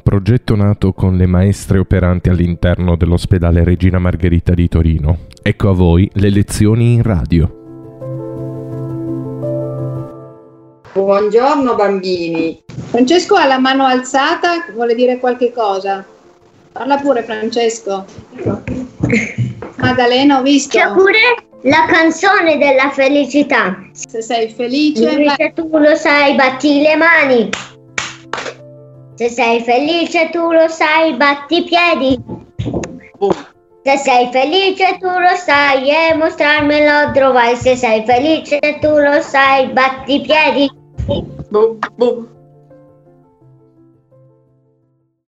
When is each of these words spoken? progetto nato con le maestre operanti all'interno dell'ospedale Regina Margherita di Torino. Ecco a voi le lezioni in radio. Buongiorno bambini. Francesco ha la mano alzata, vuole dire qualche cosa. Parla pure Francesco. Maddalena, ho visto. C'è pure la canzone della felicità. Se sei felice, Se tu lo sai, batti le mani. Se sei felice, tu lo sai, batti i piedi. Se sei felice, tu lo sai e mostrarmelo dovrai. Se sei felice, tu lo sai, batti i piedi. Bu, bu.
progetto 0.00 0.56
nato 0.56 0.92
con 0.92 1.16
le 1.16 1.26
maestre 1.26 1.78
operanti 1.78 2.28
all'interno 2.28 2.96
dell'ospedale 2.96 3.64
Regina 3.64 3.98
Margherita 3.98 4.54
di 4.54 4.68
Torino. 4.68 5.18
Ecco 5.42 5.68
a 5.70 5.72
voi 5.72 6.10
le 6.14 6.30
lezioni 6.30 6.92
in 6.92 7.02
radio. 7.02 7.62
Buongiorno 10.92 11.74
bambini. 11.74 12.62
Francesco 12.66 13.34
ha 13.34 13.46
la 13.46 13.58
mano 13.58 13.84
alzata, 13.84 14.64
vuole 14.72 14.94
dire 14.94 15.18
qualche 15.18 15.52
cosa. 15.52 16.04
Parla 16.72 16.96
pure 16.98 17.22
Francesco. 17.22 18.04
Maddalena, 19.76 20.38
ho 20.38 20.42
visto. 20.42 20.78
C'è 20.78 20.92
pure 20.92 21.18
la 21.62 21.86
canzone 21.88 22.58
della 22.58 22.90
felicità. 22.90 23.76
Se 23.92 24.22
sei 24.22 24.48
felice, 24.50 25.34
Se 25.36 25.52
tu 25.54 25.68
lo 25.70 25.94
sai, 25.94 26.34
batti 26.34 26.80
le 26.80 26.96
mani. 26.96 27.50
Se 29.16 29.28
sei 29.28 29.60
felice, 29.62 30.30
tu 30.30 30.50
lo 30.50 30.68
sai, 30.68 31.14
batti 31.14 31.58
i 31.58 31.64
piedi. 31.64 32.18
Se 33.84 33.96
sei 33.96 34.28
felice, 34.32 34.96
tu 34.98 35.06
lo 35.06 35.36
sai 35.36 35.88
e 35.88 36.14
mostrarmelo 36.14 37.12
dovrai. 37.12 37.54
Se 37.54 37.76
sei 37.76 38.04
felice, 38.04 38.58
tu 38.80 38.88
lo 38.88 39.20
sai, 39.20 39.68
batti 39.68 40.14
i 40.14 40.20
piedi. 40.20 40.68
Bu, 41.50 41.78
bu. 41.96 42.26